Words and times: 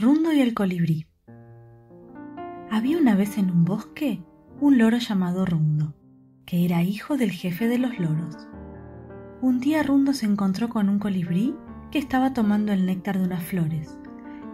Rundo 0.00 0.32
y 0.32 0.40
el 0.40 0.54
colibrí. 0.54 1.08
Había 2.70 2.98
una 2.98 3.16
vez 3.16 3.36
en 3.36 3.50
un 3.50 3.64
bosque 3.64 4.22
un 4.60 4.78
loro 4.78 4.98
llamado 4.98 5.44
Rundo, 5.44 5.96
que 6.46 6.64
era 6.64 6.84
hijo 6.84 7.16
del 7.16 7.32
jefe 7.32 7.66
de 7.66 7.78
los 7.78 7.98
loros. 7.98 8.36
Un 9.42 9.58
día 9.58 9.82
Rundo 9.82 10.12
se 10.12 10.26
encontró 10.26 10.68
con 10.68 10.88
un 10.88 11.00
colibrí 11.00 11.52
que 11.90 11.98
estaba 11.98 12.32
tomando 12.32 12.72
el 12.72 12.86
néctar 12.86 13.18
de 13.18 13.24
unas 13.24 13.42
flores, 13.42 13.98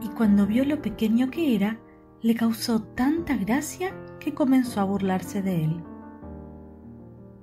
y 0.01 0.09
cuando 0.09 0.47
vio 0.47 0.65
lo 0.65 0.81
pequeño 0.81 1.31
que 1.31 1.55
era, 1.55 1.79
le 2.23 2.35
causó 2.35 2.83
tanta 2.83 3.37
gracia 3.37 3.95
que 4.21 4.33
comenzó 4.33 4.81
a 4.81 4.85
burlarse 4.85 5.43
de 5.43 5.65
él. 5.65 5.85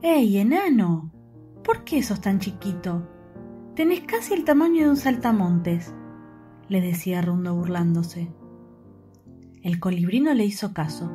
¡Ey, 0.02 0.40
enano! 0.40 1.14
¿Por 1.64 1.84
qué 1.84 2.02
sos 2.02 2.20
tan 2.20 2.40
chiquito? 2.40 3.08
Tenés 3.76 4.02
casi 4.02 4.34
el 4.34 4.44
tamaño 4.44 4.86
de 4.86 4.90
un 4.90 4.98
saltamontes 4.98 5.94
le 6.72 6.80
decía 6.80 7.22
Rundo 7.22 7.54
burlándose. 7.54 8.32
El 9.62 9.82
colibrí 9.82 10.22
no 10.22 10.34
le 10.34 10.46
hizo 10.46 10.74
caso. 10.74 11.12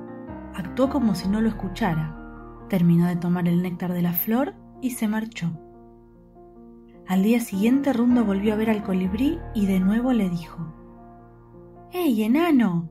Actuó 0.55 0.91
como 0.91 1.15
si 1.15 1.29
no 1.29 1.41
lo 1.41 1.49
escuchara. 1.49 2.15
Terminó 2.69 3.07
de 3.07 3.17
tomar 3.17 3.49
el 3.49 3.63
néctar 3.63 3.95
de 3.95 4.03
la 4.03 4.13
flor 4.13 4.53
y 4.83 4.91
se 4.91 5.09
marchó. 5.09 5.59
Al 7.09 7.23
día 7.23 7.41
siguiente 7.41 7.95
Rundo 7.95 8.23
volvió 8.23 8.53
a 8.53 8.57
ver 8.57 8.69
al 8.69 8.83
colibrí 8.83 9.39
y 9.55 9.65
de 9.65 9.81
nuevo 9.81 10.13
le 10.13 10.29
dijo, 10.29 10.75
¡Ey, 11.91 12.23
enano! 12.23 12.91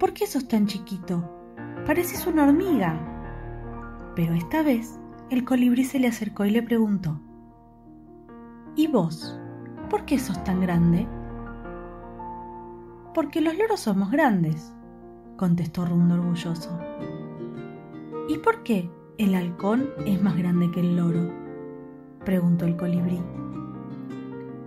¿Por 0.00 0.12
qué 0.12 0.26
sos 0.26 0.48
tan 0.48 0.66
chiquito? 0.66 1.54
Pareces 1.86 2.26
una 2.26 2.48
hormiga. 2.48 4.10
Pero 4.16 4.34
esta 4.34 4.64
vez 4.64 4.98
el 5.30 5.44
colibrí 5.44 5.84
se 5.84 6.00
le 6.00 6.08
acercó 6.08 6.44
y 6.46 6.50
le 6.50 6.64
preguntó, 6.64 7.20
¿Y 8.74 8.88
vos? 8.88 9.38
¿Por 9.88 10.04
qué 10.04 10.18
sos 10.18 10.42
tan 10.42 10.60
grande? 10.60 11.06
Porque 13.16 13.40
los 13.40 13.56
loros 13.56 13.80
somos 13.80 14.10
grandes, 14.10 14.74
contestó 15.38 15.86
Rundo 15.86 16.16
orgulloso. 16.16 16.78
¿Y 18.28 18.36
por 18.36 18.62
qué 18.62 18.90
el 19.16 19.34
halcón 19.34 19.88
es 20.04 20.22
más 20.22 20.36
grande 20.36 20.70
que 20.70 20.80
el 20.80 20.96
loro? 20.96 21.32
preguntó 22.26 22.66
el 22.66 22.76
colibrí. 22.76 23.18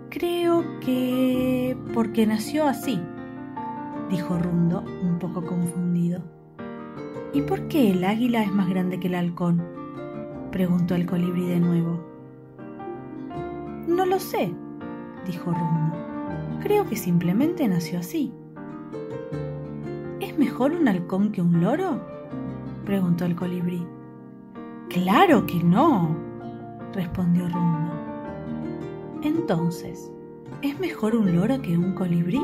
Creo 0.10 0.64
que 0.80 1.78
porque 1.94 2.26
nació 2.26 2.66
así, 2.66 3.00
dijo 4.10 4.40
Rundo 4.40 4.84
un 5.04 5.20
poco 5.20 5.46
confundido. 5.46 6.24
¿Y 7.34 7.44
por 7.44 7.68
qué 7.68 7.92
el 7.92 8.04
águila 8.04 8.42
es 8.42 8.52
más 8.52 8.68
grande 8.68 9.00
que 9.00 9.10
el 9.10 9.14
halcón? 9.14 9.64
preguntó 10.52 10.96
el 10.96 11.06
colibrí 11.06 11.46
de 11.46 11.60
nuevo. 11.60 12.04
No 13.88 14.08
lo 14.08 14.20
sé, 14.20 14.52
dijo 15.28 15.52
Rundo. 15.52 16.09
Creo 16.62 16.86
que 16.86 16.96
simplemente 16.96 17.68
nació 17.68 18.00
así. 18.00 18.34
¿Es 20.20 20.38
mejor 20.38 20.74
un 20.74 20.88
halcón 20.88 21.32
que 21.32 21.42
un 21.42 21.62
loro? 21.62 22.02
preguntó 22.86 23.26
el 23.26 23.36
colibrí. 23.36 23.86
Claro 24.90 25.46
que 25.46 25.64
no, 25.64 26.16
respondió 26.94 27.48
Rundo. 27.48 27.92
Entonces, 29.22 30.12
¿es 30.62 30.80
mejor 30.80 31.16
un 31.16 31.36
loro 31.36 31.62
que 31.62 31.78
un 31.78 31.94
colibrí? 31.94 32.42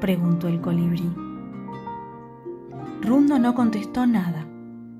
preguntó 0.00 0.48
el 0.48 0.60
colibrí. 0.60 1.10
Rundo 3.02 3.38
no 3.38 3.54
contestó 3.54 4.06
nada. 4.06 4.46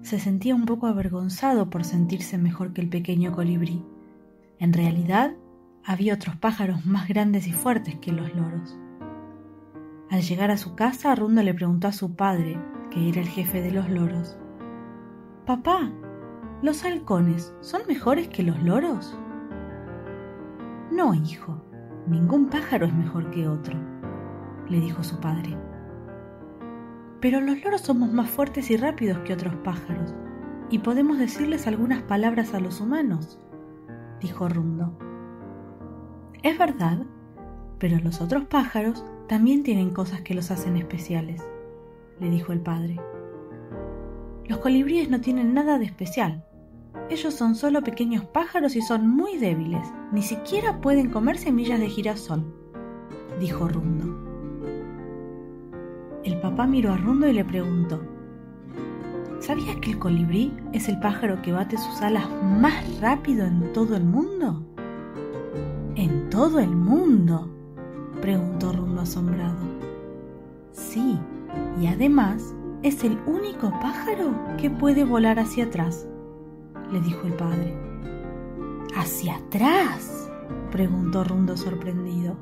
Se 0.02 0.20
sentía 0.20 0.54
un 0.54 0.66
poco 0.66 0.86
avergonzado 0.86 1.68
por 1.68 1.84
sentirse 1.84 2.38
mejor 2.38 2.72
que 2.72 2.80
el 2.80 2.88
pequeño 2.88 3.32
colibrí. 3.32 3.84
En 4.58 4.72
realidad, 4.72 5.34
había 5.84 6.14
otros 6.14 6.36
pájaros 6.36 6.84
más 6.86 7.08
grandes 7.08 7.46
y 7.46 7.52
fuertes 7.52 7.96
que 7.96 8.12
los 8.12 8.34
loros. 8.34 8.78
Al 10.10 10.22
llegar 10.22 10.50
a 10.50 10.56
su 10.56 10.74
casa, 10.74 11.14
Rundo 11.14 11.42
le 11.42 11.54
preguntó 11.54 11.88
a 11.88 11.92
su 11.92 12.14
padre, 12.14 12.58
que 12.90 13.08
era 13.08 13.20
el 13.20 13.28
jefe 13.28 13.60
de 13.60 13.72
los 13.72 13.88
loros, 13.90 14.38
Papá, 15.48 15.90
¿los 16.60 16.84
halcones 16.84 17.54
son 17.60 17.80
mejores 17.88 18.28
que 18.28 18.42
los 18.42 18.62
loros? 18.62 19.18
No, 20.90 21.14
hijo, 21.14 21.64
ningún 22.06 22.50
pájaro 22.50 22.84
es 22.84 22.92
mejor 22.92 23.30
que 23.30 23.48
otro, 23.48 23.74
le 24.68 24.78
dijo 24.78 25.02
su 25.02 25.18
padre. 25.20 25.56
Pero 27.20 27.40
los 27.40 27.64
loros 27.64 27.80
somos 27.80 28.12
más 28.12 28.28
fuertes 28.28 28.70
y 28.70 28.76
rápidos 28.76 29.20
que 29.20 29.32
otros 29.32 29.54
pájaros, 29.64 30.14
y 30.68 30.80
podemos 30.80 31.18
decirles 31.18 31.66
algunas 31.66 32.02
palabras 32.02 32.52
a 32.52 32.60
los 32.60 32.82
humanos, 32.82 33.40
dijo 34.20 34.50
Rundo. 34.50 35.07
Es 36.42 36.56
verdad, 36.56 36.98
pero 37.78 37.98
los 37.98 38.20
otros 38.20 38.44
pájaros 38.44 39.04
también 39.26 39.62
tienen 39.64 39.90
cosas 39.90 40.20
que 40.20 40.34
los 40.34 40.50
hacen 40.50 40.76
especiales, 40.76 41.42
le 42.20 42.30
dijo 42.30 42.52
el 42.52 42.60
padre. 42.60 43.00
Los 44.46 44.58
colibríes 44.58 45.10
no 45.10 45.20
tienen 45.20 45.52
nada 45.52 45.78
de 45.78 45.84
especial. 45.84 46.44
Ellos 47.10 47.34
son 47.34 47.54
solo 47.54 47.82
pequeños 47.82 48.24
pájaros 48.24 48.76
y 48.76 48.82
son 48.82 49.08
muy 49.08 49.36
débiles. 49.36 49.86
Ni 50.12 50.22
siquiera 50.22 50.80
pueden 50.80 51.10
comer 51.10 51.38
semillas 51.38 51.80
de 51.80 51.88
girasol, 51.88 52.44
dijo 53.40 53.68
Rundo. 53.68 54.28
El 56.24 56.40
papá 56.40 56.66
miró 56.66 56.92
a 56.92 56.96
Rundo 56.96 57.26
y 57.26 57.32
le 57.32 57.44
preguntó, 57.44 58.00
¿Sabías 59.40 59.76
que 59.76 59.90
el 59.90 59.98
colibrí 59.98 60.52
es 60.72 60.88
el 60.88 60.98
pájaro 61.00 61.40
que 61.42 61.52
bate 61.52 61.78
sus 61.78 62.00
alas 62.02 62.26
más 62.42 63.00
rápido 63.00 63.44
en 63.46 63.72
todo 63.72 63.96
el 63.96 64.04
mundo? 64.04 64.64
¿En 66.38 66.44
todo 66.44 66.60
el 66.60 66.76
mundo? 66.76 67.48
preguntó 68.20 68.72
Rundo 68.72 69.00
asombrado. 69.00 69.58
Sí, 70.70 71.18
y 71.80 71.88
además 71.88 72.54
es 72.84 73.02
el 73.02 73.18
único 73.26 73.70
pájaro 73.80 74.32
que 74.56 74.70
puede 74.70 75.02
volar 75.02 75.40
hacia 75.40 75.64
atrás, 75.64 76.06
le 76.92 77.00
dijo 77.00 77.26
el 77.26 77.32
padre. 77.32 77.76
¿Hacia 78.94 79.34
atrás? 79.34 80.30
preguntó 80.70 81.24
Rundo 81.24 81.56
sorprendido. 81.56 82.36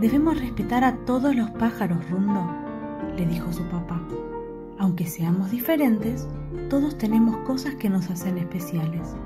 Debemos 0.00 0.38
respetar 0.38 0.84
a 0.84 0.94
todos 0.98 1.34
los 1.34 1.50
pájaros, 1.50 1.98
Rundo, 2.08 2.46
le 3.16 3.26
dijo 3.26 3.52
su 3.52 3.64
papá. 3.64 4.00
Aunque 4.78 5.06
seamos 5.06 5.50
diferentes, 5.50 6.28
todos 6.70 6.96
tenemos 6.96 7.38
cosas 7.38 7.74
que 7.74 7.90
nos 7.90 8.08
hacen 8.08 8.38
especiales. 8.38 9.16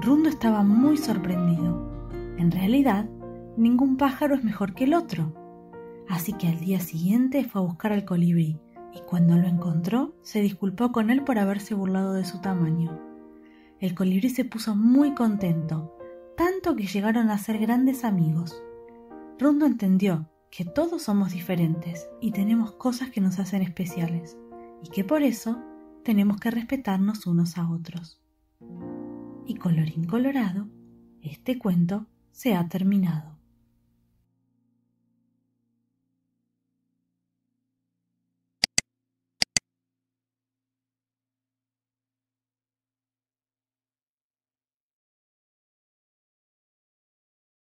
Rundo 0.00 0.30
estaba 0.30 0.62
muy 0.62 0.96
sorprendido 0.96 1.95
en 2.38 2.50
realidad, 2.50 3.08
ningún 3.56 3.96
pájaro 3.96 4.34
es 4.34 4.44
mejor 4.44 4.74
que 4.74 4.84
el 4.84 4.94
otro. 4.94 5.34
Así 6.08 6.32
que 6.34 6.48
al 6.48 6.60
día 6.60 6.80
siguiente 6.80 7.44
fue 7.44 7.60
a 7.60 7.64
buscar 7.64 7.92
al 7.92 8.04
colibrí 8.04 8.58
y 8.94 9.00
cuando 9.00 9.36
lo 9.36 9.48
encontró 9.48 10.14
se 10.22 10.40
disculpó 10.40 10.92
con 10.92 11.10
él 11.10 11.24
por 11.24 11.38
haberse 11.38 11.74
burlado 11.74 12.12
de 12.12 12.24
su 12.24 12.40
tamaño. 12.40 13.00
El 13.80 13.94
colibrí 13.94 14.30
se 14.30 14.44
puso 14.44 14.74
muy 14.74 15.14
contento, 15.14 15.96
tanto 16.36 16.76
que 16.76 16.86
llegaron 16.86 17.30
a 17.30 17.38
ser 17.38 17.58
grandes 17.58 18.04
amigos. 18.04 18.62
Rundo 19.38 19.66
entendió 19.66 20.30
que 20.50 20.64
todos 20.64 21.02
somos 21.02 21.32
diferentes 21.32 22.08
y 22.20 22.30
tenemos 22.30 22.72
cosas 22.72 23.10
que 23.10 23.20
nos 23.20 23.38
hacen 23.38 23.62
especiales 23.62 24.38
y 24.82 24.88
que 24.88 25.04
por 25.04 25.22
eso 25.22 25.62
tenemos 26.04 26.38
que 26.38 26.50
respetarnos 26.50 27.26
unos 27.26 27.58
a 27.58 27.68
otros. 27.68 28.20
Y 29.44 29.56
colorín 29.56 30.04
colorado, 30.04 30.68
este 31.20 31.58
cuento 31.58 32.06
se 32.36 32.54
ha 32.54 32.68
terminado. 32.68 33.35